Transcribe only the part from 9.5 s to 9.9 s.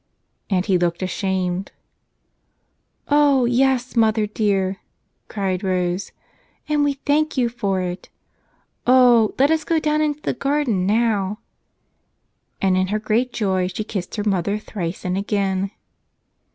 us go